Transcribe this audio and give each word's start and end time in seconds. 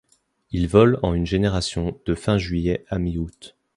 Il 0.49 0.67
vole 0.67 0.99
en 1.03 1.13
une 1.13 1.27
génération, 1.27 1.95
de 2.07 2.15
fin 2.15 2.39
juillet 2.39 2.85
à 2.89 2.97
mi-août. 2.97 3.55